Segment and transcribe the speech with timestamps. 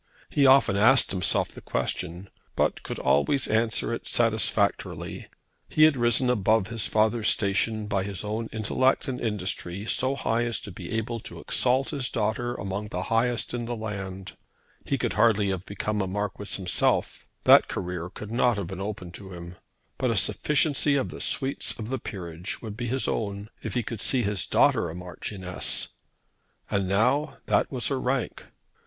[0.31, 5.27] He often asked himself the question, but could always answer it satisfactorily.
[5.69, 10.45] He had risen above his father's station by his own intellect and industry so high
[10.45, 14.35] as to be able to exalt his daughter among the highest in the land.
[14.87, 17.27] He could hardly have become a Marquis himself.
[17.43, 19.57] That career could not have been open to him;
[19.99, 23.83] but a sufficiency of the sweets of the peerage would be his own if he
[23.83, 25.89] could see his daughter a Marchioness.
[26.71, 28.47] And now that was her rank.